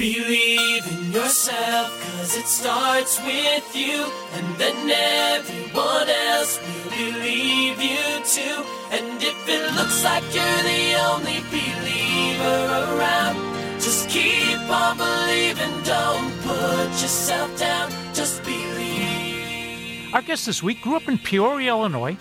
[0.00, 8.24] Believe in yourself, cause it starts with you, and then everyone else will believe you
[8.24, 8.64] too.
[8.92, 13.36] And if it looks like you're the only believer around,
[13.78, 20.14] just keep on believing, don't put yourself down, just believe.
[20.14, 22.16] Our guest this week grew up in Peoria, Illinois,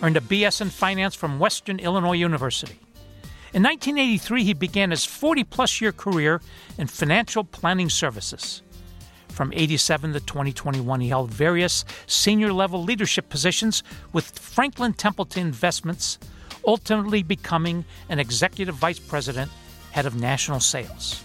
[0.00, 2.78] earned a BS in finance from Western Illinois University.
[3.54, 6.42] In 1983, he began his 40 plus year career
[6.76, 8.62] in financial planning services.
[9.30, 13.82] From 87 to 2021, he held various senior level leadership positions
[14.12, 16.18] with Franklin Templeton Investments,
[16.66, 19.50] ultimately becoming an executive vice president,
[19.92, 21.24] head of national sales.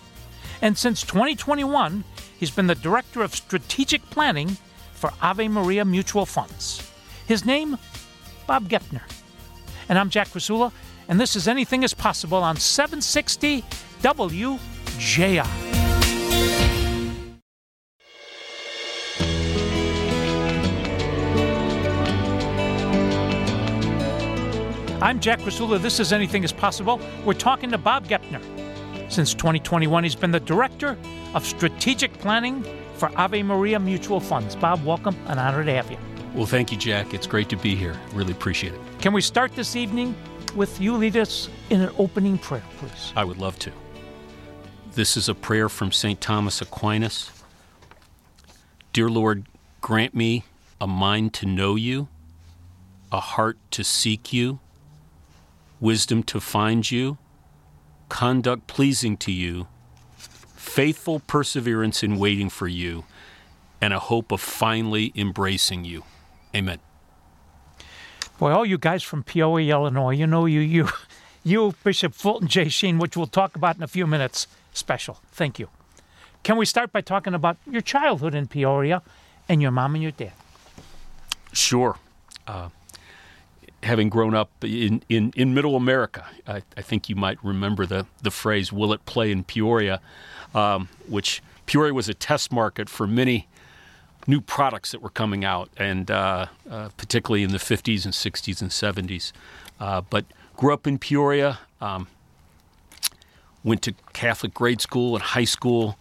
[0.61, 2.05] And since 2021,
[2.39, 4.55] he's been the director of strategic planning
[4.94, 6.89] for Ave Maria Mutual Funds.
[7.27, 7.77] His name,
[8.47, 9.02] Bob Gepner.
[9.89, 10.71] And I'm Jack Krasula,
[11.07, 13.63] and this is Anything is Possible on 760
[14.02, 15.48] WJR.
[25.02, 25.81] I'm Jack Krasula.
[25.81, 27.00] This is Anything is Possible.
[27.25, 28.42] We're talking to Bob Gepner.
[29.11, 30.97] Since 2021, he's been the Director
[31.33, 32.64] of Strategic Planning
[32.95, 34.55] for Ave Maria Mutual Funds.
[34.55, 35.16] Bob, welcome.
[35.27, 35.97] An honor to have you.
[36.33, 37.14] Well, thank you, Jack.
[37.14, 37.99] It's great to be here.
[38.14, 38.80] Really appreciate it.
[39.02, 40.16] Can we start this evening
[40.55, 43.13] with you lead us in an opening prayer, please?
[43.15, 43.71] I would love to.
[44.93, 46.21] This is a prayer from St.
[46.21, 47.31] Thomas Aquinas.
[48.91, 49.45] Dear Lord,
[49.81, 50.43] grant me
[50.79, 52.07] a mind to know you,
[53.11, 54.59] a heart to seek you,
[55.79, 57.17] wisdom to find you,
[58.09, 59.67] conduct pleasing to you,
[60.55, 63.03] faithful perseverance in waiting for you,
[63.81, 66.03] and a hope of finally embracing you.
[66.55, 66.79] Amen.
[68.44, 70.89] Boy, all you guys from Peoria, Illinois, you know you, you,
[71.45, 72.67] you, Bishop Fulton J.
[72.67, 75.22] Sheen, which we'll talk about in a few minutes, special.
[75.31, 75.69] Thank you.
[76.44, 79.02] Can we start by talking about your childhood in Peoria
[79.47, 80.33] and your mom and your dad?
[81.53, 81.95] Sure.
[82.45, 82.67] Uh,
[83.81, 88.08] having grown up in, in, in middle America, I, I, think you might remember the,
[88.23, 90.02] the phrase, will it play in Peoria?
[90.54, 93.48] Um, which Peoria was a test market for many
[94.28, 98.61] new products that were coming out, and uh, uh, particularly in the 50s and 60s
[98.61, 99.32] and 70s.
[99.80, 100.26] Uh, but
[100.56, 102.08] grew up in Peoria, um,
[103.64, 105.98] went to Catholic grade school and high school.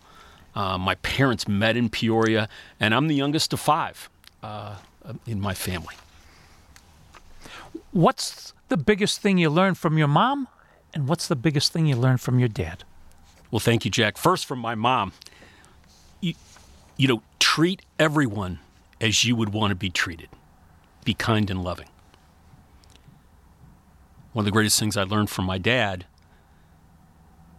[0.54, 4.10] Uh, my parents met in Peoria, and I'm the youngest of five
[4.42, 4.76] uh,
[5.26, 5.94] in my family.
[7.92, 10.48] What's the biggest thing you learned from your mom,
[10.94, 12.84] and what's the biggest thing you learned from your dad?
[13.50, 14.16] Well, thank you, Jack.
[14.16, 15.12] First, from my mom.
[16.20, 16.34] You,
[16.96, 18.58] you know, treat everyone
[19.00, 20.28] as you would want to be treated.
[21.04, 21.88] Be kind and loving.
[24.32, 26.06] One of the greatest things I learned from my dad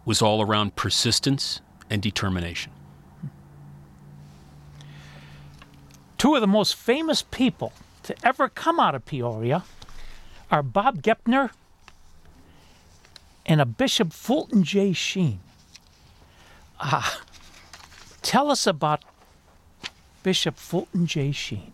[0.04, 2.72] was all around persistence and determination.
[6.18, 7.72] Two of the most famous people
[8.02, 9.64] to ever come out of Peoria
[10.50, 11.50] are Bob Gepner
[13.46, 14.92] and a Bishop Fulton J.
[14.92, 15.40] Sheen.
[16.80, 17.10] Uh,
[18.22, 19.04] tell us about
[20.24, 21.32] Bishop Fulton J.
[21.32, 21.70] Sheen.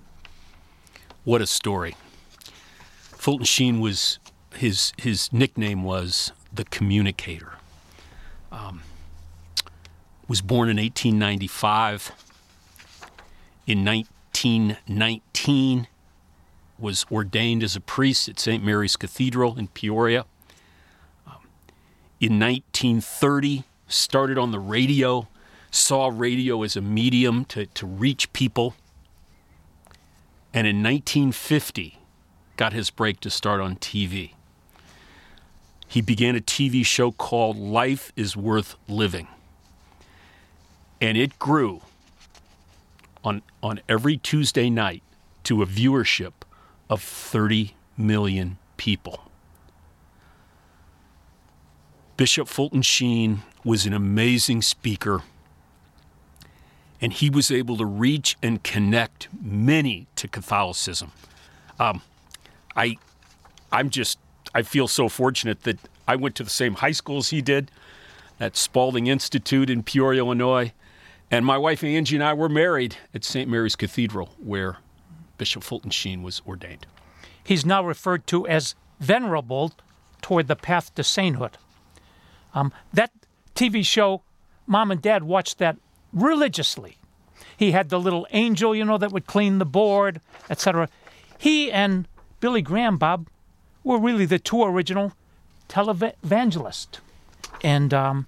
[1.22, 1.94] What a story.
[3.12, 4.19] Fulton Sheen was
[4.56, 7.53] his his nickname was the communicator.
[8.50, 8.83] Um,
[10.27, 12.10] was born in 1895.
[13.69, 15.87] In 1919,
[16.77, 18.65] was ordained as a priest at St.
[18.65, 20.25] Mary's Cathedral in Peoria.
[21.25, 21.37] Um,
[22.19, 25.28] in 1930, started on the radio
[25.70, 28.75] saw radio as a medium to, to reach people.
[30.53, 31.98] And in 1950,
[32.56, 34.32] got his break to start on TV.
[35.86, 39.28] He began a TV show called Life is Worth Living.
[41.00, 41.80] And it grew
[43.25, 45.03] on, on every Tuesday night
[45.44, 46.32] to a viewership
[46.88, 49.30] of 30 million people.
[52.16, 55.22] Bishop Fulton Sheen was an amazing speaker
[57.00, 61.12] and he was able to reach and connect many to Catholicism.
[61.78, 62.02] Um,
[62.76, 62.97] I,
[63.72, 64.18] I'm just,
[64.54, 67.70] I feel so fortunate that I went to the same high school as he did,
[68.38, 70.72] at Spalding Institute in Peoria, Illinois,
[71.30, 73.48] and my wife Angie and I were married at St.
[73.48, 74.78] Mary's Cathedral, where
[75.38, 76.86] Bishop Fulton Sheen was ordained.
[77.44, 79.72] He's now referred to as venerable
[80.22, 81.58] toward the path to sainthood.
[82.54, 83.12] Um, that
[83.54, 84.22] TV show,
[84.66, 85.76] Mom and Dad watched that
[86.12, 86.97] religiously.
[87.57, 90.89] He had the little angel, you know, that would clean the board, etc.
[91.36, 92.09] He and
[92.41, 93.28] Billy Graham, Bob,
[93.84, 95.12] were really the two original
[95.68, 97.01] televangelists.
[97.62, 98.27] And um,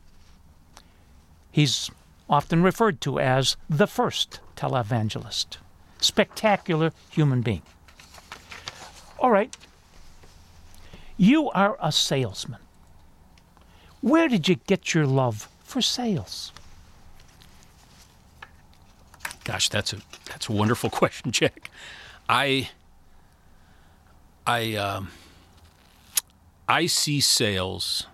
[1.51, 1.91] he's
[2.29, 5.57] often referred to as the first televangelist.
[6.01, 7.63] Spectacular human being.
[9.19, 9.57] All right.
[11.17, 12.61] You are a salesman.
[14.01, 16.53] Where did you get your love for sales?
[19.45, 19.97] Gosh, that's a
[20.27, 21.71] that's a wonderful question, Jack.
[22.29, 22.71] I
[24.47, 25.11] I um,
[26.69, 28.07] I see sales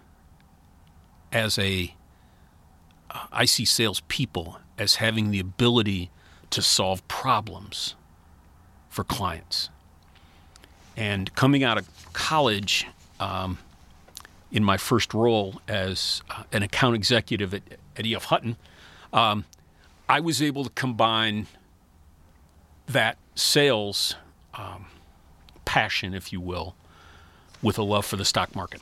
[1.33, 1.95] as a
[3.33, 6.11] I see salespeople as having the ability
[6.51, 7.95] to solve problems
[8.89, 9.71] for clients.
[10.97, 12.87] And coming out of college,
[13.21, 13.59] um,
[14.51, 17.63] in my first role as uh, an account executive at,
[17.97, 18.25] at E.F.
[18.25, 18.57] Hutton,
[19.13, 19.45] um,
[20.09, 21.47] I was able to combine
[22.87, 24.17] that sales
[24.55, 24.87] um,
[25.65, 26.75] passion, if you will,
[27.63, 28.81] with a love for the stock market.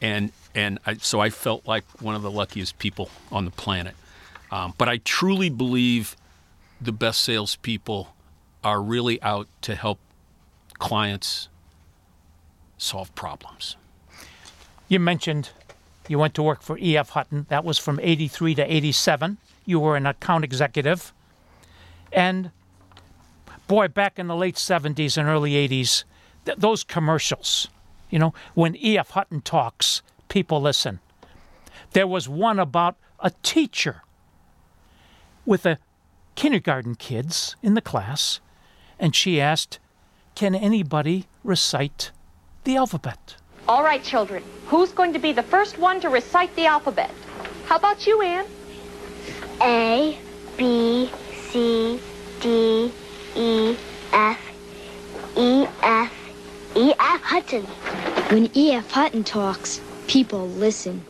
[0.00, 3.94] And and I, so I felt like one of the luckiest people on the planet.
[4.52, 6.16] Um, but I truly believe
[6.80, 8.14] the best salespeople
[8.62, 9.98] are really out to help
[10.78, 11.48] clients
[12.78, 13.76] solve problems.
[14.88, 15.50] You mentioned
[16.06, 17.10] you went to work for E.F.
[17.10, 17.46] Hutton.
[17.48, 19.38] That was from 83 to 87.
[19.64, 21.12] You were an account executive.
[22.12, 22.50] And
[23.66, 26.04] boy, back in the late 70s and early 80s,
[26.44, 27.68] th- those commercials,
[28.10, 29.10] you know, when E.F.
[29.10, 31.00] Hutton talks, people listen.
[31.92, 34.02] There was one about a teacher
[35.46, 35.78] with a
[36.34, 38.40] kindergarten kids in the class,
[38.98, 39.78] and she asked,
[40.34, 42.10] Can anybody recite
[42.64, 43.36] the alphabet?
[43.68, 44.42] All right, children.
[44.66, 47.10] Who's going to be the first one to recite the alphabet?
[47.66, 48.46] How about you, Anne?
[49.62, 50.18] A,
[50.56, 51.10] B,
[51.50, 52.00] C,
[52.40, 52.92] D,
[53.36, 53.76] E,
[54.12, 54.40] F,
[55.36, 56.12] E, F,
[56.76, 57.64] E, F Hutton.
[58.30, 58.90] When E.F.
[58.90, 61.04] Hutton talks, people listen.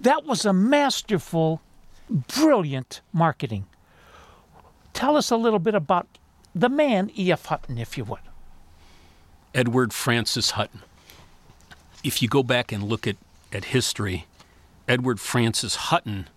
[0.00, 1.60] That was a masterful,
[2.08, 3.66] brilliant marketing.
[4.92, 6.06] Tell us a little bit about
[6.54, 7.46] the man, E.F.
[7.46, 8.20] Hutton, if you would.
[9.54, 10.82] Edward Francis Hutton.
[12.04, 13.16] If you go back and look at,
[13.52, 14.26] at history,
[14.86, 16.28] Edward Francis Hutton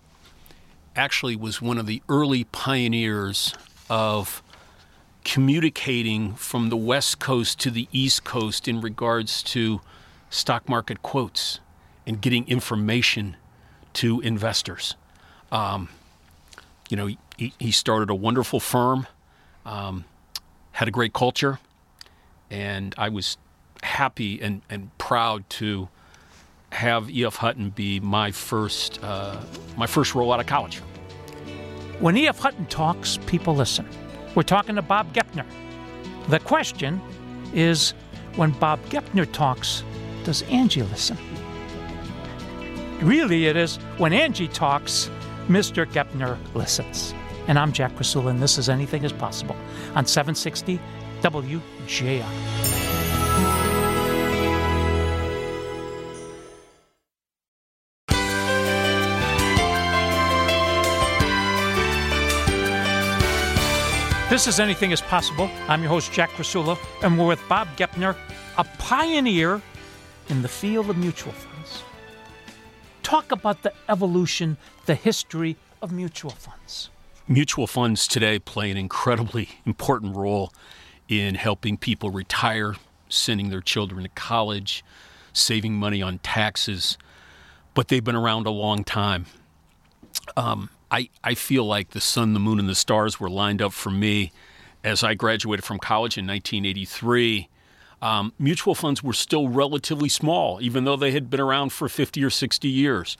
[1.00, 3.54] actually was one of the early pioneers
[3.88, 4.42] of
[5.24, 9.80] communicating from the West Coast to the East Coast in regards to
[10.28, 11.60] stock market quotes
[12.06, 13.36] and getting information
[13.94, 14.94] to investors.
[15.50, 15.88] Um,
[16.90, 17.06] you know,
[17.38, 19.06] he, he started a wonderful firm,
[19.64, 20.04] um,
[20.72, 21.60] had a great culture,
[22.50, 23.38] and I was
[23.82, 25.88] happy and, and proud to
[26.72, 27.36] have E.F.
[27.36, 29.40] Hutton be my first uh,
[29.78, 30.82] my first role out of college.
[32.00, 32.38] When E.F.
[32.38, 33.86] Hutton talks, people listen.
[34.34, 35.44] We're talking to Bob Gepner.
[36.28, 36.98] The question
[37.52, 37.90] is
[38.36, 39.84] when Bob Gepner talks,
[40.24, 41.18] does Angie listen?
[43.02, 45.10] Really, it is when Angie talks,
[45.48, 45.84] Mr.
[45.84, 47.12] Gepner listens.
[47.48, 49.56] And I'm Jack Krasula, and this is Anything is Possible
[49.94, 50.80] on 760
[51.20, 52.79] WJR.
[64.30, 65.50] This is Anything is Possible.
[65.66, 68.14] I'm your host, Jack Krasula, and we're with Bob Gepner,
[68.56, 69.60] a pioneer
[70.28, 71.82] in the field of mutual funds.
[73.02, 74.56] Talk about the evolution,
[74.86, 76.90] the history of mutual funds.
[77.26, 80.52] Mutual funds today play an incredibly important role
[81.08, 82.76] in helping people retire,
[83.08, 84.84] sending their children to college,
[85.32, 86.96] saving money on taxes,
[87.74, 89.26] but they've been around a long time.
[90.36, 93.72] Um, I, I feel like the sun, the moon, and the stars were lined up
[93.72, 94.32] for me
[94.82, 97.48] as I graduated from college in 1983.
[98.02, 102.24] Um, mutual funds were still relatively small, even though they had been around for 50
[102.24, 103.16] or 60 years.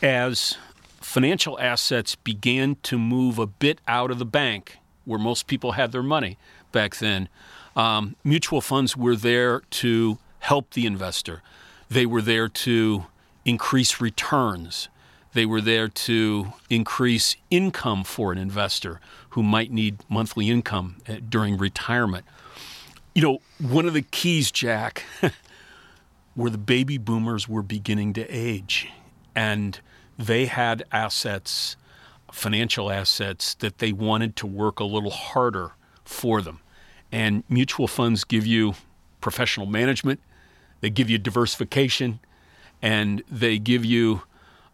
[0.00, 0.56] As
[1.00, 5.92] financial assets began to move a bit out of the bank, where most people had
[5.92, 6.38] their money
[6.72, 7.28] back then,
[7.74, 11.42] um, mutual funds were there to help the investor.
[11.88, 13.06] They were there to
[13.44, 14.88] increase returns.
[15.36, 21.16] They were there to increase income for an investor who might need monthly income uh,
[21.28, 22.24] during retirement.
[23.14, 25.04] You know, one of the keys, Jack,
[26.36, 28.88] were the baby boomers were beginning to age
[29.34, 29.78] and
[30.18, 31.76] they had assets,
[32.32, 36.60] financial assets, that they wanted to work a little harder for them.
[37.12, 38.72] And mutual funds give you
[39.20, 40.18] professional management,
[40.80, 42.20] they give you diversification,
[42.80, 44.22] and they give you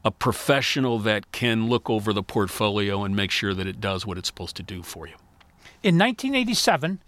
[0.05, 4.19] a professional that can look over the portfolio and make sure that it does what
[4.19, 5.15] it's supposed to do for you.
[5.83, 7.01] In 1987,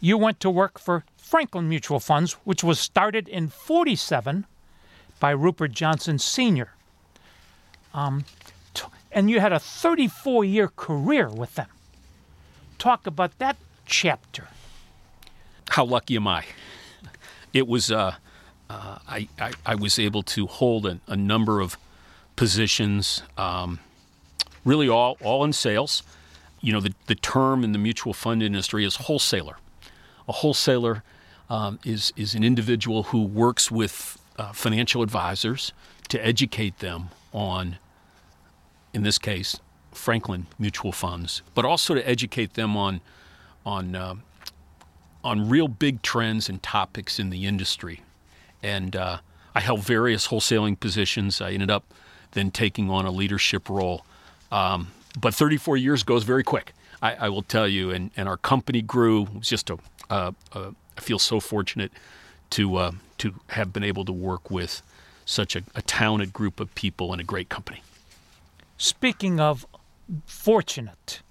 [0.00, 4.46] you went to work for Franklin Mutual Funds, which was started in 47
[5.18, 6.72] by Rupert Johnson Sr.
[7.92, 8.24] Um,
[8.74, 11.68] t- And you had a 34 year career with them.
[12.78, 13.56] Talk about that
[13.86, 14.48] chapter.
[15.68, 16.44] How lucky am I?
[17.52, 18.14] It was, uh,
[18.68, 21.76] uh, I, I, I was able to hold a, a number of
[22.36, 23.80] positions, um,
[24.64, 26.02] really all, all in sales.
[26.60, 29.56] You know, the, the term in the mutual fund industry is wholesaler.
[30.28, 31.02] A wholesaler
[31.48, 35.72] um, is, is an individual who works with uh, financial advisors
[36.08, 37.78] to educate them on,
[38.92, 39.58] in this case,
[39.92, 43.00] Franklin mutual funds, but also to educate them on,
[43.66, 44.14] on, uh,
[45.24, 48.02] on real big trends and topics in the industry.
[48.62, 49.18] And uh,
[49.54, 51.40] I held various wholesaling positions.
[51.40, 51.92] I ended up
[52.32, 54.04] then taking on a leadership role.
[54.52, 56.72] Um, but 34 years goes very quick.
[57.02, 59.22] I, I, will tell you, and, and our company grew.
[59.22, 59.78] It was just a,
[60.10, 61.92] I feel so fortunate
[62.50, 64.82] to uh, to have been able to work with
[65.24, 67.82] such a, a talented group of people and a great company.
[68.76, 69.66] Speaking of
[70.26, 71.22] fortunate,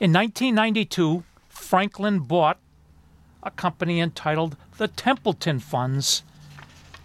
[0.00, 2.58] in 1992, Franklin bought
[3.42, 6.22] a company entitled the Templeton Funds,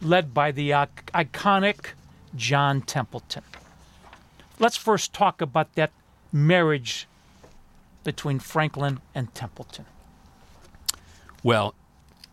[0.01, 1.91] led by the iconic
[2.35, 3.43] John Templeton.
[4.59, 5.91] Let's first talk about that
[6.31, 7.07] marriage
[8.03, 9.85] between Franklin and Templeton.
[11.43, 11.73] Well,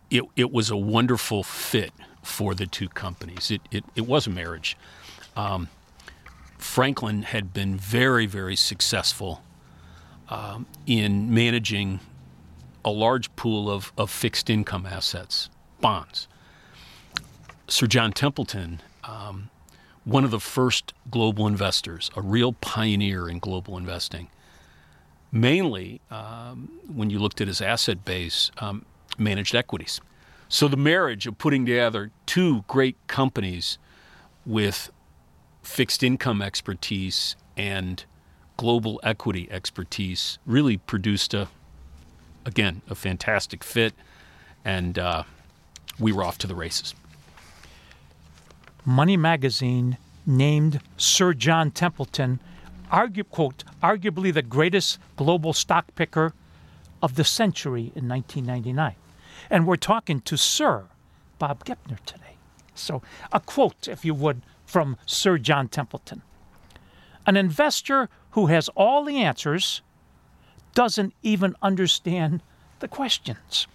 [0.09, 1.91] it, it was a wonderful fit
[2.23, 3.51] for the two companies.
[3.51, 4.77] It, it, it was a marriage.
[5.35, 5.69] Um,
[6.57, 9.41] Franklin had been very, very successful
[10.29, 11.99] um, in managing
[12.83, 15.49] a large pool of, of fixed income assets,
[15.81, 16.27] bonds.
[17.67, 19.49] Sir John Templeton, um,
[20.05, 24.27] one of the first global investors, a real pioneer in global investing,
[25.31, 28.85] mainly um, when you looked at his asset base, um,
[29.17, 30.01] managed equities.
[30.47, 33.77] So the marriage of putting together two great companies
[34.45, 34.91] with
[35.61, 38.03] fixed income expertise and
[38.57, 41.49] global equity expertise really produced a,
[42.45, 43.93] again, a fantastic fit,
[44.65, 45.23] and uh,
[45.99, 46.95] we were off to the races.
[48.85, 52.39] Money Magazine named Sir John Templeton,
[53.29, 56.33] quote, arguably the greatest global stock picker
[57.01, 58.95] of the century in 1999.
[59.49, 60.85] And we're talking to Sir
[61.37, 62.35] Bob Gepner today.
[62.75, 66.21] So, a quote, if you would, from Sir John Templeton
[67.25, 69.81] An investor who has all the answers
[70.73, 72.41] doesn't even understand
[72.79, 73.67] the questions.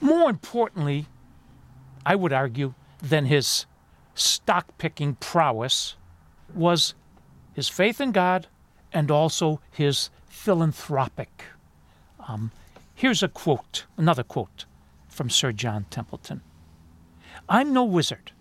[0.00, 1.06] More importantly,
[2.06, 3.66] I would argue, than his
[4.14, 5.96] stock picking prowess
[6.54, 6.94] was
[7.54, 8.48] his faith in God
[8.92, 11.44] and also his philanthropic
[12.28, 12.50] um,
[12.98, 14.64] Here's a quote, another quote
[15.08, 16.42] from Sir John Templeton
[17.48, 18.32] I'm no wizard,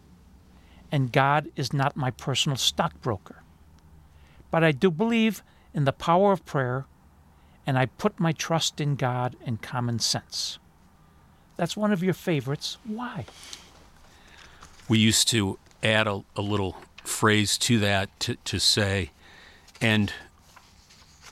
[0.92, 3.44] and God is not my personal stockbroker.
[4.50, 5.44] But I do believe
[5.76, 6.86] in the power of prayer,
[7.68, 10.58] and I put my trust in God and common sense.
[11.56, 12.80] That's one of your favorites.
[12.84, 13.26] Why?
[14.88, 19.12] We used to add a, a little phrase to that to, to say,
[19.82, 20.14] and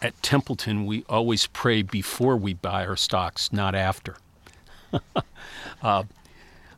[0.01, 4.17] at Templeton, we always pray before we buy our stocks, not after.
[5.81, 6.03] uh,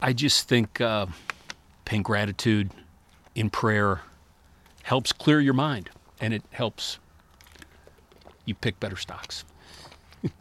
[0.01, 1.07] I just think uh,
[1.85, 2.71] paying gratitude
[3.35, 4.01] in prayer
[4.83, 5.89] helps clear your mind
[6.21, 6.99] and it helps
[8.45, 9.43] you pick better stocks.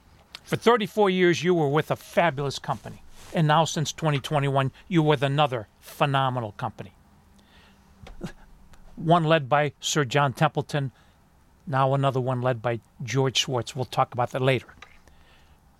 [0.45, 3.02] For 34 years, you were with a fabulous company.
[3.37, 6.95] And now, since 2021, you were with another phenomenal company.
[8.97, 10.90] One led by Sir John Templeton,
[11.66, 13.76] now another one led by George Schwartz.
[13.76, 14.69] We'll talk about that later.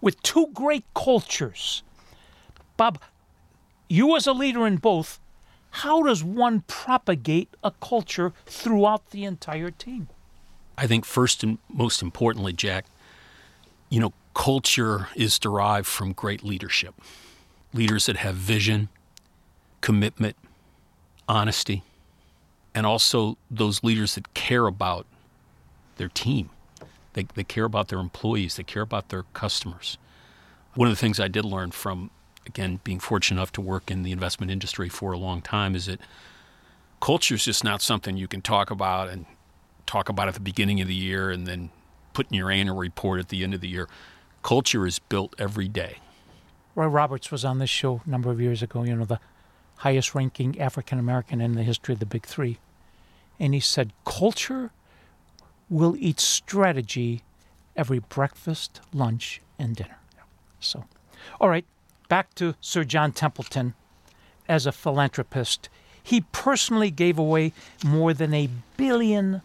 [0.03, 1.83] With two great cultures.
[2.77, 2.99] Bob,
[3.89, 5.19] you as a leader in both,
[5.71, 10.09] how does one propagate a culture throughout the entire team?
[10.77, 12.85] I think first and most importantly, Jack,
[13.89, 16.95] you know, culture is derived from great leadership.
[17.73, 18.89] Leaders that have vision,
[19.81, 20.37] commitment,
[21.29, 21.83] honesty,
[22.75, 25.07] and also those leaders that care about
[25.97, 26.51] their team.
[27.15, 29.97] They, they care about their employees, they care about their customers.
[30.75, 32.11] One of the things I did learn from,
[32.47, 35.87] again, being fortunate enough to work in the investment industry for a long time is
[35.87, 36.01] that
[37.01, 39.25] culture is just not something you can talk about and
[39.87, 41.71] talk about at the beginning of the year and then
[42.13, 43.89] put in your annual report at the end of the year.
[44.43, 45.99] Culture is built every day.
[46.77, 49.19] Roy Roberts was on this show a number of years ago, you know, the
[49.77, 52.59] highest ranking African American in the history of the Big Three.
[53.41, 54.71] And he said, culture
[55.71, 57.23] will eat strategy
[57.77, 59.99] every breakfast, lunch, and dinner.
[60.61, 60.85] So,
[61.41, 61.65] all right,
[62.09, 63.75] back to Sir John Templeton.
[64.49, 65.69] As a philanthropist,
[66.03, 67.53] he personally gave away
[67.85, 69.41] more than a billion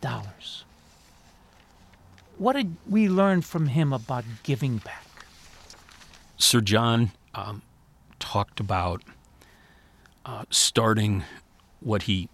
[0.00, 0.64] dollars.
[2.38, 5.07] What did we learn from him about giving back?
[6.38, 7.62] Sir John um,
[8.20, 9.02] talked about
[10.24, 11.24] uh, starting
[11.80, 12.28] what he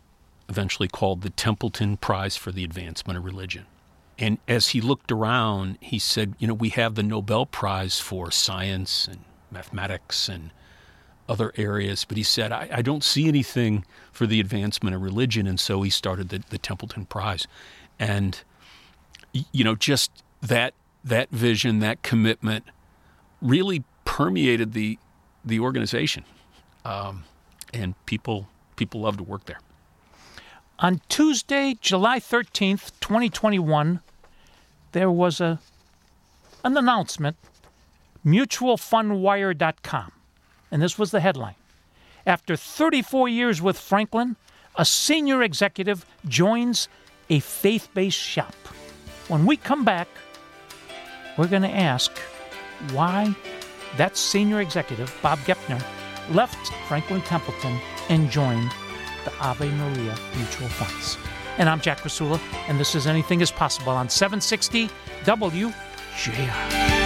[0.49, 3.67] eventually called the Templeton Prize for the Advancement of Religion.
[4.19, 8.31] And as he looked around, he said, You know, we have the Nobel Prize for
[8.31, 10.51] science and mathematics and
[11.29, 15.47] other areas, but he said, I, I don't see anything for the advancement of religion.
[15.47, 17.47] And so he started the, the Templeton Prize.
[17.99, 18.41] And,
[19.33, 20.11] you know, just
[20.43, 22.65] that, that vision, that commitment
[23.41, 23.83] really
[24.14, 24.97] permeated the,
[25.44, 26.23] the organization.
[26.85, 27.25] Um,
[27.73, 29.59] and people, people love to work there.
[30.78, 33.99] On Tuesday, July 13th, 2021,
[34.92, 35.59] there was a
[36.64, 37.37] an announcement
[38.25, 40.12] mutualfundwire.com
[40.71, 41.56] and this was the headline.
[42.25, 44.37] After 34 years with Franklin,
[44.76, 46.88] a senior executive joins
[47.28, 48.54] a faith based shop.
[49.26, 50.06] When we come back,
[51.37, 52.16] we're going to ask
[52.92, 53.35] why
[53.97, 55.83] that senior executive, Bob Gepner,
[56.33, 58.71] left Franklin Templeton and joined
[59.25, 61.17] the Ave Maria Mutual Funds.
[61.59, 64.89] And I'm Jack Krasula, and this is Anything is Possible on 760
[65.25, 67.04] WJR.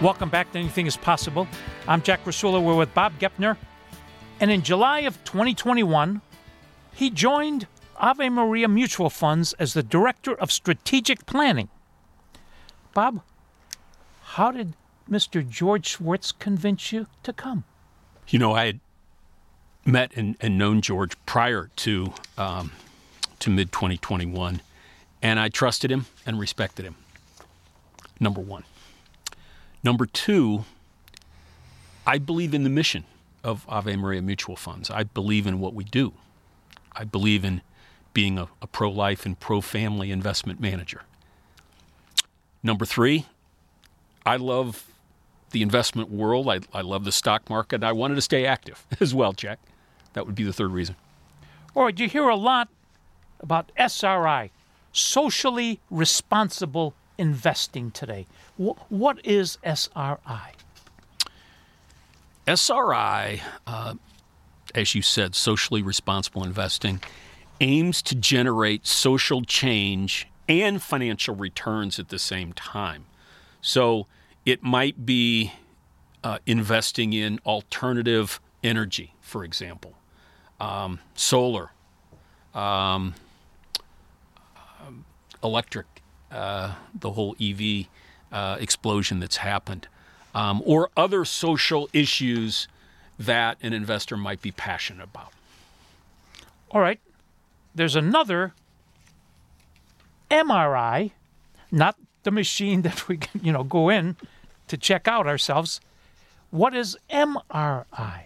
[0.00, 1.48] Welcome back to Anything is Possible.
[1.88, 2.62] I'm Jack Krasula.
[2.62, 3.56] We're with Bob Gepner.
[4.38, 6.20] And in July of 2021,
[6.94, 11.68] he joined Ave Maria Mutual Funds as the Director of Strategic Planning.
[12.94, 13.22] Bob,
[14.22, 14.74] how did
[15.10, 15.46] Mr.
[15.46, 17.64] George Schwartz convince you to come?
[18.28, 18.80] You know, I had
[19.84, 22.70] met and, and known George prior to um,
[23.40, 24.60] to mid 2021,
[25.22, 26.94] and I trusted him and respected him.
[28.20, 28.62] Number one.
[29.82, 30.64] Number two,
[32.06, 33.04] I believe in the mission
[33.44, 34.90] of Ave Maria Mutual Funds.
[34.90, 36.12] I believe in what we do.
[36.92, 37.62] I believe in
[38.12, 41.02] being a, a pro life and pro family investment manager.
[42.62, 43.26] Number three,
[44.26, 44.86] I love
[45.50, 46.48] the investment world.
[46.48, 47.84] I, I love the stock market.
[47.84, 49.58] I wanted to stay active as well, Jack.
[50.14, 50.96] That would be the third reason.
[51.76, 52.68] All right, you hear a lot
[53.40, 54.50] about SRI,
[54.92, 58.26] socially responsible investing today.
[58.56, 60.54] what is SRI?
[62.46, 63.94] SRI, uh,
[64.74, 67.00] as you said, socially responsible investing,
[67.60, 73.04] aims to generate social change and financial returns at the same time.
[73.60, 74.06] So
[74.46, 75.52] it might be
[76.24, 79.94] uh, investing in alternative energy, for example,
[80.58, 81.70] um, solar,
[82.54, 83.14] um,
[84.80, 85.04] um
[85.42, 85.97] electric
[86.30, 87.86] uh, the whole EV
[88.32, 89.88] uh, explosion that's happened,
[90.34, 92.68] um, or other social issues
[93.18, 95.32] that an investor might be passionate about.
[96.70, 97.00] All right.
[97.74, 98.54] There's another
[100.30, 101.12] MRI,
[101.70, 104.16] not the machine that we can, you know, go in
[104.68, 105.80] to check out ourselves.
[106.50, 108.22] What is MRI?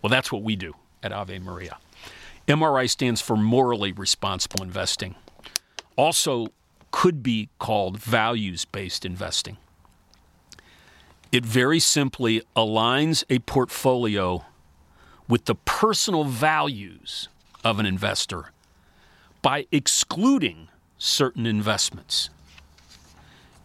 [0.00, 1.78] Well, that's what we do at Ave Maria.
[2.46, 5.14] MRI stands for morally responsible investing.
[5.96, 6.46] Also,
[6.90, 9.56] could be called values based investing.
[11.30, 14.44] It very simply aligns a portfolio
[15.28, 17.28] with the personal values
[17.62, 18.52] of an investor
[19.42, 22.30] by excluding certain investments.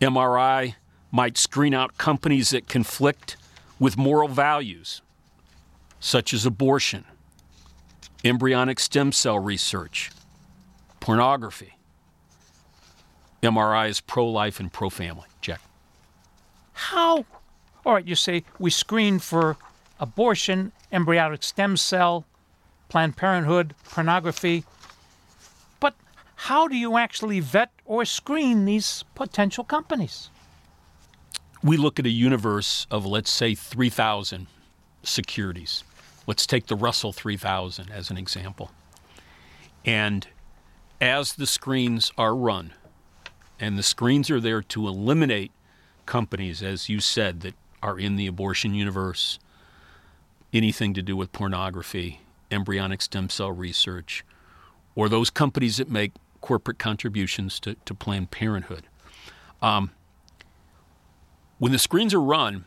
[0.01, 0.75] MRI
[1.11, 3.37] might screen out companies that conflict
[3.79, 5.01] with moral values,
[5.99, 7.05] such as abortion,
[8.25, 10.11] embryonic stem cell research,
[10.99, 11.77] pornography,
[13.43, 15.27] MRI is pro life and pro family.
[15.41, 15.59] Check.
[16.73, 17.25] How?
[17.85, 19.57] All right, you say we screen for
[19.99, 22.25] abortion, embryonic stem cell,
[22.89, 24.63] Planned Parenthood, pornography.
[25.79, 25.95] But
[26.35, 30.29] how do you actually vet or screen these potential companies?
[31.63, 34.47] We look at a universe of, let's say, 3,000
[35.01, 35.83] securities.
[36.27, 38.71] Let's take the Russell 3000 as an example.
[39.85, 40.27] And
[41.01, 42.73] as the screens are run,
[43.59, 45.51] and the screens are there to eliminate
[46.05, 49.39] companies, as you said, that are in the abortion universe,
[50.51, 54.23] anything to do with pornography, embryonic stem cell research,
[54.95, 56.11] or those companies that make
[56.41, 58.85] corporate contributions to, to Planned Parenthood.
[59.61, 59.91] Um,
[61.57, 62.65] when the screens are run,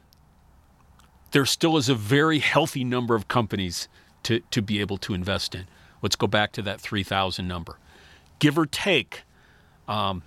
[1.33, 3.89] there still is a very healthy number of companies
[4.23, 5.67] to, to be able to invest in.
[6.03, 7.79] Let's go back to that 3,000 number.
[8.39, 9.23] give or take,
[9.89, 10.23] um,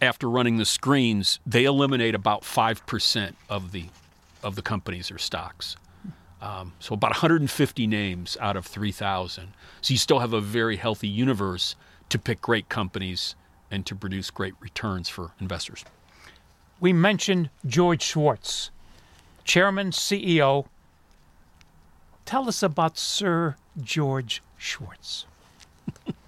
[0.00, 3.86] after running the screens, they eliminate about five percent of the
[4.42, 5.76] of the companies or stocks.
[6.42, 9.48] Um, so about 150 names out of 3,000.
[9.82, 11.76] So you still have a very healthy universe
[12.08, 13.34] to pick great companies
[13.70, 15.84] and to produce great returns for investors.
[16.80, 18.70] We mentioned George Schwartz,
[19.44, 20.66] Chairman, CEO.
[22.24, 25.26] Tell us about Sir George Schwartz.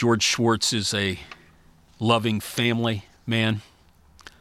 [0.00, 1.18] George Schwartz is a
[1.98, 3.60] loving family man.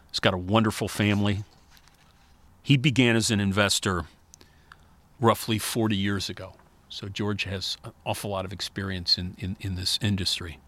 [0.10, 1.44] He's got a wonderful family.
[2.64, 4.06] He began as an investor
[5.20, 6.54] roughly 40 years ago.
[6.88, 10.60] So George has an awful lot of experience in, in, in this industry.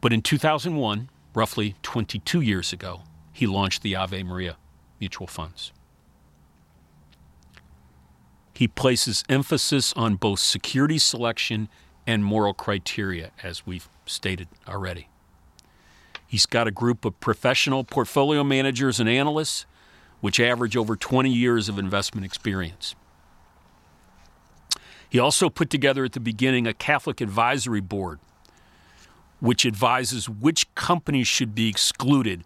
[0.00, 3.02] But in 2001, roughly 22 years ago,
[3.34, 4.56] he launched the Ave Maria
[4.98, 5.72] mutual funds.
[8.54, 11.68] He places emphasis on both security selection
[12.06, 15.08] and moral criteria, as we've stated already.
[16.26, 19.66] He's got a group of professional portfolio managers and analysts,
[20.20, 22.94] which average over 20 years of investment experience.
[25.10, 28.18] He also put together at the beginning a Catholic advisory board,
[29.40, 32.44] which advises which companies should be excluded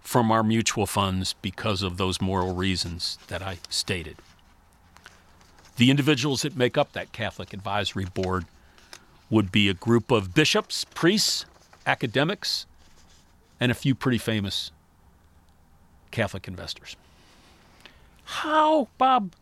[0.00, 4.16] from our mutual funds because of those moral reasons that I stated.
[5.76, 8.46] The individuals that make up that Catholic advisory board
[9.30, 11.44] would be a group of bishops, priests,
[11.86, 12.66] academics,
[13.58, 14.70] and a few pretty famous
[16.10, 16.96] Catholic investors.
[18.24, 19.32] How, Bob,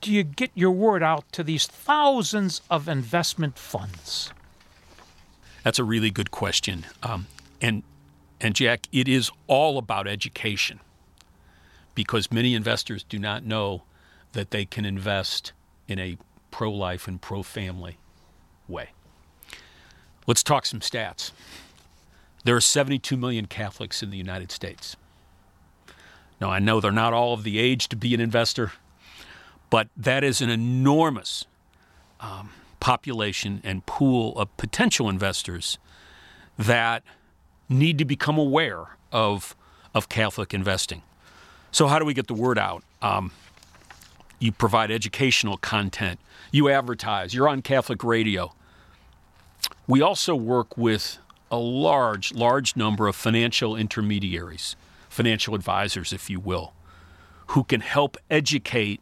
[0.00, 4.32] do you get your word out to these thousands of investment funds?
[5.62, 6.86] That's a really good question.
[7.02, 7.26] Um,
[7.60, 7.82] and,
[8.40, 10.80] and Jack, it is all about education
[11.94, 13.82] because many investors do not know
[14.32, 15.52] that they can invest
[15.86, 16.16] in a
[16.50, 17.98] pro life and pro family
[18.68, 18.90] way.
[20.26, 21.32] Let's talk some stats.
[22.44, 24.96] There are 72 million Catholics in the United States.
[26.40, 28.72] Now, I know they're not all of the age to be an investor,
[29.68, 31.44] but that is an enormous
[32.20, 35.78] um, population and pool of potential investors
[36.58, 37.02] that
[37.68, 39.54] need to become aware of,
[39.94, 41.02] of Catholic investing.
[41.72, 42.82] So, how do we get the word out?
[43.00, 43.30] Um,
[44.38, 46.18] you provide educational content,
[46.50, 48.52] you advertise, you're on Catholic radio.
[49.90, 51.18] We also work with
[51.50, 54.76] a large, large number of financial intermediaries,
[55.08, 56.74] financial advisors, if you will,
[57.48, 59.00] who can help educate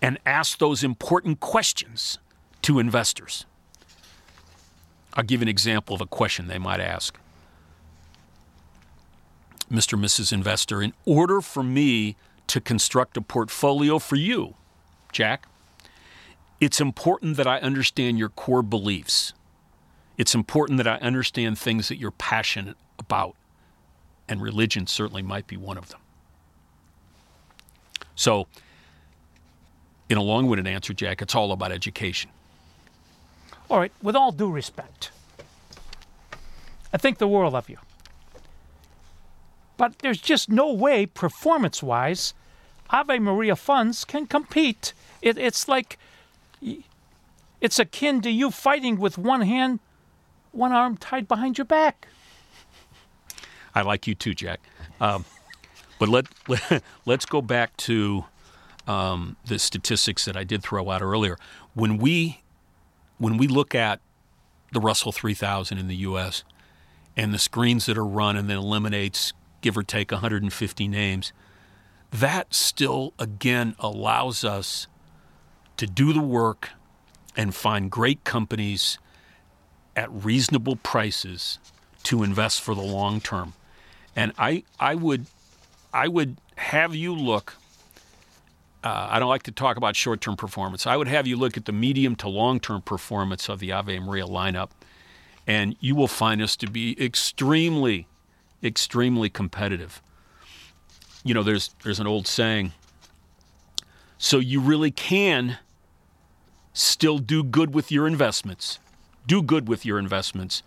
[0.00, 2.16] and ask those important questions
[2.62, 3.44] to investors.
[5.12, 7.18] I'll give an example of a question they might ask.
[9.70, 10.00] Mr.
[10.00, 10.32] Mrs.
[10.32, 12.16] Investor, in order for me
[12.46, 14.54] to construct a portfolio for you,
[15.12, 15.46] Jack,
[16.58, 19.34] it's important that I understand your core beliefs.
[20.16, 23.34] It's important that I understand things that you're passionate about,
[24.28, 26.00] and religion certainly might be one of them.
[28.14, 28.46] So,
[30.08, 32.30] in a long winded answer, Jack, it's all about education.
[33.68, 35.10] All right, with all due respect,
[36.92, 37.78] I think the world of you.
[39.76, 42.34] But there's just no way, performance wise,
[42.90, 44.92] Ave Maria funds can compete.
[45.20, 45.98] It, it's like
[47.60, 49.80] it's akin to you fighting with one hand,
[50.54, 52.08] one arm tied behind your back.
[53.74, 54.60] I like you too, Jack.
[55.00, 55.24] Um,
[55.98, 58.24] but let, let let's go back to
[58.86, 61.36] um, the statistics that I did throw out earlier.
[61.74, 62.42] When we
[63.18, 64.00] when we look at
[64.72, 66.42] the Russell 3000 in the U.S.
[67.16, 71.32] and the screens that are run and then eliminates give or take 150 names,
[72.10, 74.86] that still again allows us
[75.76, 76.70] to do the work
[77.36, 78.98] and find great companies
[79.96, 81.58] at reasonable prices
[82.04, 83.54] to invest for the long term.
[84.16, 85.26] And I, I would,
[85.92, 87.54] I would have you look.
[88.82, 90.86] Uh, I don't like to talk about short-term performance.
[90.86, 94.26] I would have you look at the medium to long-term performance of the Ave Maria
[94.26, 94.70] lineup,
[95.46, 98.06] and you will find us to be extremely,
[98.62, 100.02] extremely competitive.
[101.24, 102.72] You know, there's there's an old saying.
[104.18, 105.58] So you really can
[106.74, 108.78] still do good with your investments.
[109.26, 110.62] Do good with your investments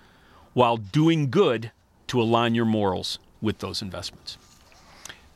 [0.53, 1.71] while doing good
[2.07, 4.37] to align your morals with those investments.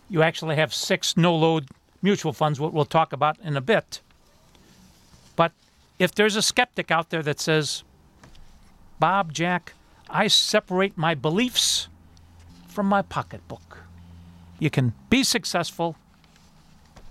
[0.10, 1.68] You actually have six no load
[2.02, 4.02] mutual funds, what we'll talk about in a bit.
[5.36, 5.52] But
[6.00, 7.84] if there's a skeptic out there that says,
[9.00, 9.74] Bob, Jack,
[10.10, 11.88] I separate my beliefs
[12.68, 13.80] from my pocketbook,
[14.60, 15.96] you can be successful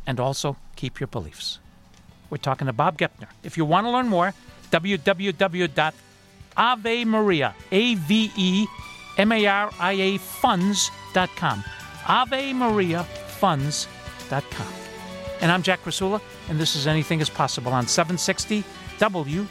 [0.07, 1.61] and also keep your beliefs.
[2.29, 3.29] We're talking to Bob Gepner.
[3.43, 4.35] If you want to learn more,
[4.71, 8.67] www.avemaria, A-V-E,
[9.19, 11.65] M-A-R-I-A funds.com.
[12.05, 14.67] AveMariaFunds.com.
[15.41, 18.63] And I'm Jack Krasula, and this is Anything is Possible on 760
[18.99, 19.47] WJR.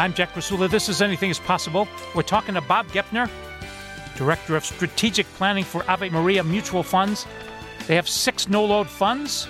[0.00, 0.70] I'm Jack Krasula.
[0.70, 1.86] This is Anything is Possible.
[2.14, 3.28] We're talking to Bob Gepner,
[4.16, 7.26] Director of Strategic Planning for Ave Maria Mutual Funds.
[7.86, 9.46] They have six no load funds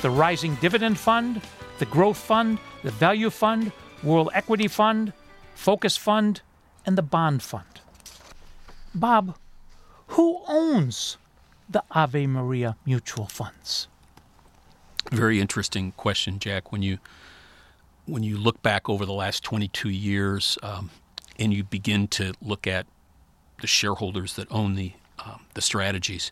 [0.00, 1.42] the Rising Dividend Fund,
[1.78, 5.12] the Growth Fund, the Value Fund, World Equity Fund,
[5.54, 6.40] Focus Fund,
[6.86, 7.82] and the Bond Fund.
[8.94, 9.36] Bob,
[10.06, 11.18] who owns
[11.68, 13.86] the Ave Maria Mutual Funds?
[15.12, 16.72] Very interesting question, Jack.
[16.72, 17.00] When you
[18.10, 20.90] when you look back over the last 22 years um,
[21.38, 22.86] and you begin to look at
[23.60, 24.92] the shareholders that own the
[25.24, 26.30] um, the strategies,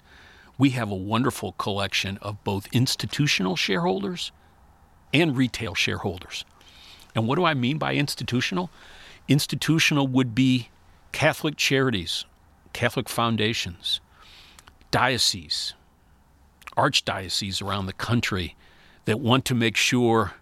[0.56, 4.32] we have a wonderful collection of both institutional shareholders
[5.12, 6.44] and retail shareholders.
[7.14, 8.70] And what do I mean by institutional?
[9.28, 10.70] Institutional would be
[11.12, 12.24] Catholic charities,
[12.72, 14.00] Catholic foundations,
[14.90, 15.74] dioceses,
[16.76, 18.56] archdioceses around the country
[19.04, 20.32] that want to make sure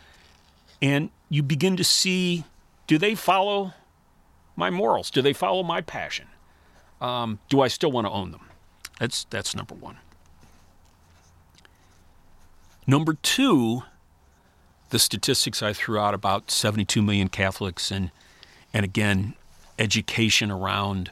[0.81, 2.43] and you begin to see
[2.87, 3.75] do they follow
[4.55, 5.11] my morals?
[5.11, 6.25] Do they follow my passion?
[6.99, 8.48] Um, do I still want to own them?
[8.99, 9.97] That's that's number one.
[12.85, 13.83] Number two,
[14.89, 18.11] the statistics I threw out about 72 million Catholics and
[18.73, 19.33] and again,
[19.79, 21.11] education around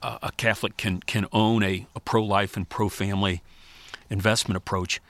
[0.00, 3.42] uh, a Catholic can can own a, a pro-life and pro-family
[4.08, 5.00] investment approach.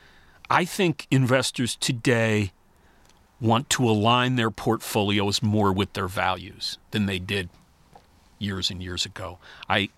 [0.50, 2.52] I think investors today
[3.40, 7.48] want to align their portfolios more with their values than they did
[8.38, 9.38] years and years ago.
[9.68, 9.88] I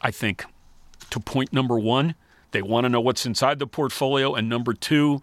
[0.00, 0.44] I think
[1.10, 2.14] to point number 1,
[2.50, 4.34] they want to know what's inside the portfolio.
[4.34, 5.22] And number two,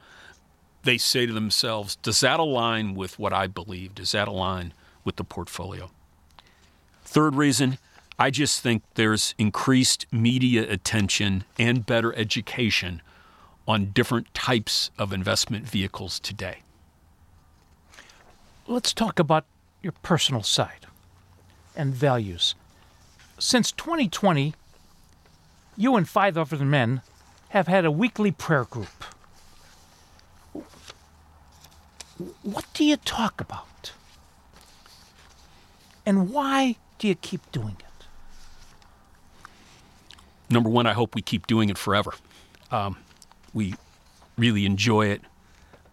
[0.83, 3.95] they say to themselves, does that align with what I believe?
[3.95, 5.89] Does that align with the portfolio?
[7.03, 7.77] Third reason,
[8.17, 13.01] I just think there's increased media attention and better education
[13.67, 16.59] on different types of investment vehicles today.
[18.67, 19.45] Let's talk about
[19.81, 20.85] your personal side
[21.75, 22.55] and values.
[23.37, 24.53] Since 2020,
[25.77, 27.01] you and five other men
[27.49, 29.03] have had a weekly prayer group.
[32.43, 33.91] What do you talk about?
[36.05, 38.05] And why do you keep doing it?
[40.49, 42.13] Number one, I hope we keep doing it forever.
[42.71, 42.97] Um,
[43.53, 43.75] we
[44.37, 45.21] really enjoy it.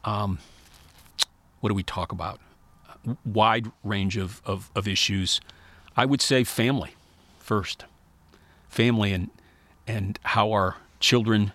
[0.04, 0.38] Um,
[1.60, 2.40] what do we talk about?
[3.24, 5.40] Wide range of, of, of issues.
[5.96, 6.94] I would say family
[7.38, 7.84] first.
[8.68, 9.30] Family and
[9.86, 11.52] and how our children,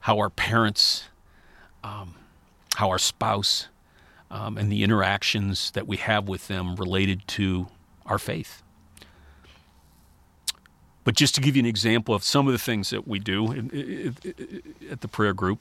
[0.00, 1.04] how our parents,
[1.82, 2.14] um,
[2.76, 3.68] how our spouse,
[4.30, 7.68] um, and the interactions that we have with them related to
[8.06, 8.62] our faith.
[11.04, 13.50] But just to give you an example of some of the things that we do
[13.52, 15.60] in, in, in, at the prayer group,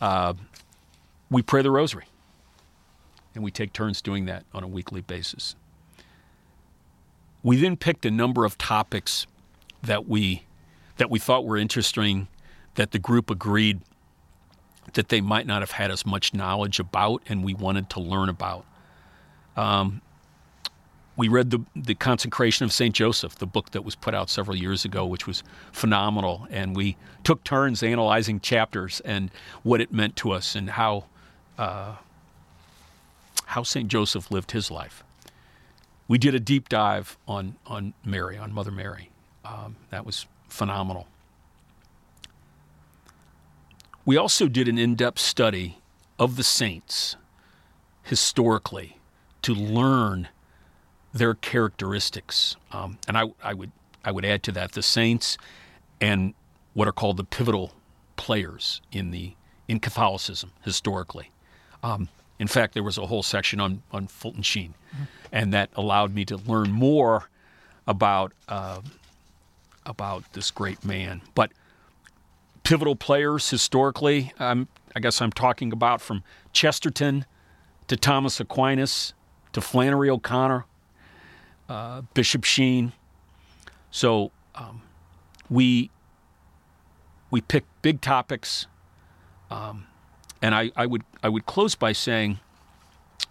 [0.00, 0.34] uh,
[1.30, 2.04] we pray the rosary.
[3.34, 5.54] And we take turns doing that on a weekly basis.
[7.42, 9.26] We then picked a number of topics
[9.82, 10.44] that we
[10.96, 12.28] that we thought were interesting
[12.74, 13.80] that the group agreed
[14.94, 18.28] that they might not have had as much knowledge about and we wanted to learn
[18.28, 18.64] about.
[19.56, 20.00] Um,
[21.16, 22.94] we read the, the Consecration of St.
[22.94, 26.46] Joseph, the book that was put out several years ago, which was phenomenal.
[26.50, 29.30] And we took turns analyzing chapters and
[29.62, 31.06] what it meant to us and how,
[31.56, 31.96] uh,
[33.46, 33.88] how St.
[33.88, 35.02] Joseph lived his life.
[36.06, 39.10] We did a deep dive on, on Mary, on Mother Mary.
[39.44, 41.06] Um, that was phenomenal.
[44.04, 45.78] We also did an in depth study
[46.18, 47.16] of the saints
[48.02, 48.98] historically
[49.42, 50.28] to learn
[51.12, 52.56] their characteristics.
[52.72, 53.72] Um, and I, I, would,
[54.04, 55.36] I would add to that the saints
[56.00, 56.34] and
[56.74, 57.72] what are called the pivotal
[58.16, 59.34] players in, the,
[59.66, 61.30] in Catholicism historically.
[61.82, 65.04] Um, in fact, there was a whole section on, on Fulton Sheen, mm-hmm.
[65.32, 67.28] and that allowed me to learn more
[67.86, 68.80] about uh,
[69.86, 71.22] about this great man.
[71.34, 71.52] But
[72.62, 76.22] pivotal players historically, um, I guess I'm talking about from
[76.52, 77.24] Chesterton
[77.86, 79.14] to Thomas Aquinas
[79.52, 80.66] to Flannery O'Connor,
[81.68, 82.92] uh, Bishop Sheen.
[83.90, 84.82] So um,
[85.48, 85.90] we
[87.30, 88.66] we picked big topics,
[89.50, 89.86] um,
[90.42, 92.38] and I, I would I would close by saying,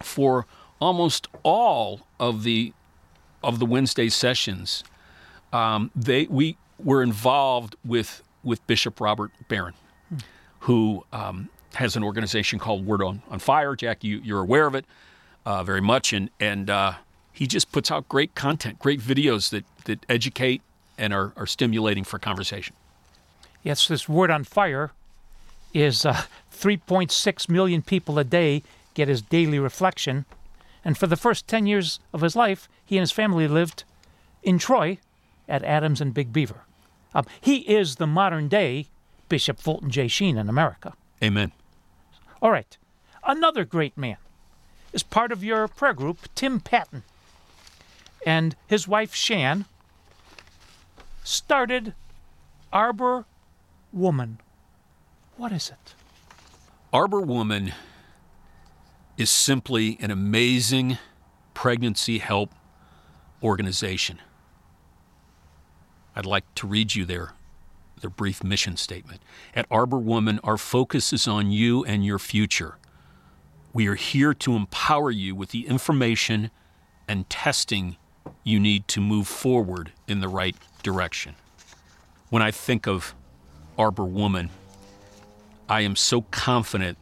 [0.02, 0.46] for
[0.80, 2.72] almost all of the
[3.42, 4.82] of the Wednesday sessions,
[5.56, 9.74] um, they we were involved with with Bishop Robert Barron,
[10.08, 10.18] hmm.
[10.60, 13.74] who um, has an organization called Word on, on Fire.
[13.74, 14.84] Jack, you, you're aware of it
[15.44, 16.94] uh, very much, and and uh,
[17.32, 20.62] he just puts out great content, great videos that that educate
[20.98, 22.74] and are, are stimulating for conversation.
[23.62, 24.92] Yes, this Word on Fire
[25.74, 26.22] is uh,
[26.56, 28.62] 3.6 million people a day
[28.94, 30.24] get his daily reflection.
[30.82, 33.84] And for the first 10 years of his life, he and his family lived
[34.42, 34.98] in Troy,
[35.48, 36.62] at Adams and Big Beaver.
[37.14, 38.86] Um, he is the modern day
[39.28, 40.08] Bishop Fulton J.
[40.08, 40.94] Sheen in America.
[41.22, 41.52] Amen.
[42.42, 42.76] All right.
[43.26, 44.18] Another great man
[44.92, 47.02] is part of your prayer group, Tim Patton.
[48.24, 49.64] And his wife, Shan,
[51.24, 51.94] started
[52.72, 53.24] Arbor
[53.92, 54.40] Woman.
[55.36, 55.94] What is it?
[56.92, 57.72] Arbor Woman
[59.16, 60.98] is simply an amazing
[61.54, 62.52] pregnancy help
[63.42, 64.20] organization.
[66.16, 67.34] I'd like to read you their,
[68.00, 69.20] their brief mission statement.
[69.54, 72.78] At Arbor Woman, our focus is on you and your future.
[73.74, 76.50] We are here to empower you with the information
[77.06, 77.98] and testing
[78.42, 81.34] you need to move forward in the right direction.
[82.30, 83.14] When I think of
[83.78, 84.48] Arbor Woman,
[85.68, 86.96] I am so confident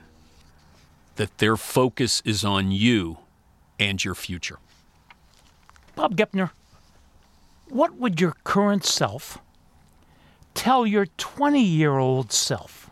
[1.14, 3.18] that their focus is on you
[3.78, 4.58] and your future.
[5.94, 6.50] Bob Gepner,
[7.68, 9.38] what would your current self
[10.54, 12.90] tell your 20 year old self?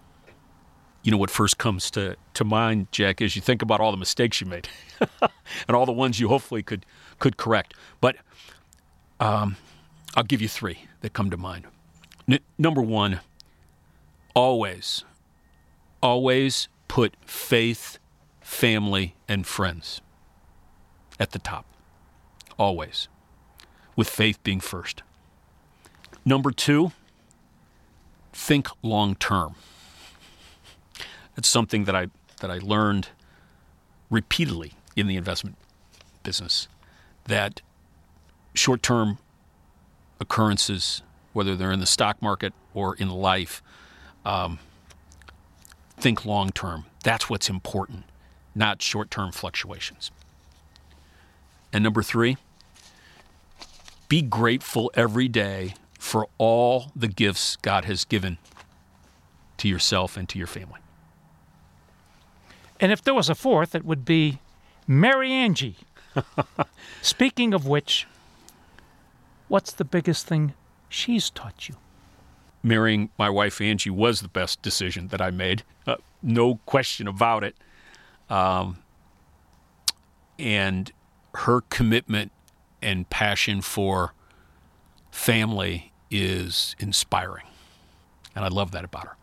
[1.03, 3.97] You know what first comes to, to mind, Jack, is you think about all the
[3.97, 4.68] mistakes you made
[5.20, 6.87] and all the ones you hopefully could
[7.18, 7.75] could correct.
[8.01, 8.16] But
[9.20, 9.57] um,
[10.14, 11.66] I'll give you three that come to mind.
[12.29, 13.20] N- number one,
[14.35, 15.05] always,
[16.03, 17.99] always put faith,
[18.41, 20.01] family, and friends
[21.18, 21.66] at the top.
[22.59, 23.09] Always
[23.97, 25.03] with faith being first.
[26.24, 26.93] Number two,
[28.32, 29.55] think long term.
[31.36, 32.09] It's something that I
[32.40, 33.09] that I learned
[34.11, 35.57] repeatedly in the investment
[36.22, 36.68] business
[37.24, 37.61] that
[38.55, 39.18] short term
[40.20, 43.62] occurrences, whether they're in the stock market or in life,
[44.24, 44.59] um,
[45.97, 46.84] think long term.
[47.03, 48.05] That's what's important,
[48.55, 50.11] not short term fluctuations.
[51.72, 52.36] And number three,
[54.12, 58.36] be grateful every day for all the gifts God has given
[59.56, 60.80] to yourself and to your family.
[62.78, 64.40] And if there was a fourth, it would be
[64.86, 65.78] Mary Angie.
[67.00, 68.06] Speaking of which,
[69.48, 70.52] what's the biggest thing
[70.90, 71.76] she's taught you?
[72.62, 77.44] Marrying my wife Angie was the best decision that I made, uh, no question about
[77.44, 77.56] it.
[78.28, 78.76] Um,
[80.38, 80.92] and
[81.32, 82.30] her commitment
[82.83, 84.14] and passion for
[85.11, 87.47] family is inspiring.
[88.35, 89.16] And I love that about her.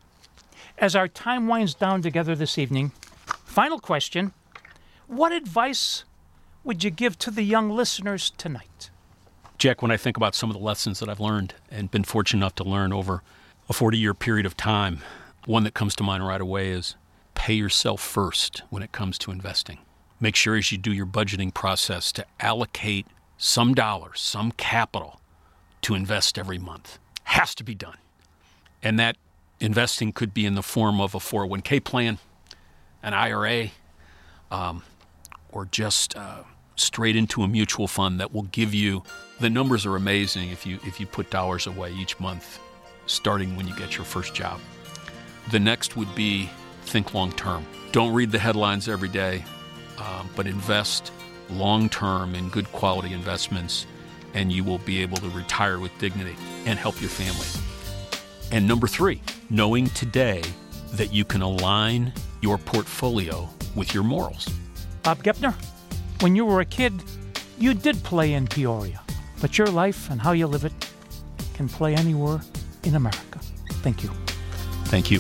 [0.78, 2.92] As our time winds down together this evening,
[3.46, 4.34] final question
[5.08, 6.06] What advice
[6.64, 8.90] would you give to the young listeners tonight?
[9.58, 12.40] Jack, when I think about some of the lessons that I've learned and been fortunate
[12.40, 13.24] enough to learn over
[13.68, 15.00] a 40 year period of time,
[15.46, 16.96] one that comes to mind right away is
[17.36, 19.80] pay yourself first when it comes to investing.
[20.20, 23.08] Make sure as you do your budgeting process to allocate
[23.40, 25.22] some dollars, some capital
[25.82, 27.00] to invest every month.
[27.24, 27.98] Has to be done.
[28.84, 29.18] And that
[29.60, 32.20] investing could be in the form of a 401k plan,
[33.02, 33.70] an IRA,
[34.52, 34.84] um,
[35.52, 36.44] or just uh,
[36.76, 39.04] straight into a mutual fund that will give you
[39.40, 42.60] the numbers are amazing if you if you put dollars away each month
[43.06, 44.60] starting when you get your first job.
[45.52, 46.50] The next would be
[46.84, 47.66] think long term.
[47.92, 49.44] Don't read the headlines every day,
[49.98, 51.12] um, but invest
[51.52, 53.86] long term in good quality investments,
[54.34, 56.36] and you will be able to retire with dignity
[56.66, 57.48] and help your family.
[58.52, 60.42] And number three, knowing today
[60.94, 64.48] that you can align your portfolio with your morals.
[65.04, 65.54] Bob Gepner,
[66.22, 66.94] when you were a kid,
[67.58, 69.02] you did play in Peoria,
[69.42, 70.74] but your life and how you live it
[71.54, 72.42] can play anywhere
[72.84, 73.40] in America.
[73.84, 74.10] Thank you.
[74.86, 75.20] Thank you.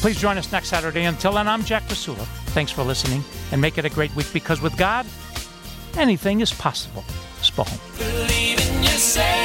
[0.00, 1.04] Please join us next Saturday.
[1.04, 2.24] Until then, I'm Jack Krasula.
[2.52, 5.06] Thanks for listening and make it a great week because with God,
[5.96, 7.04] anything is possible.
[8.82, 9.43] Yourself.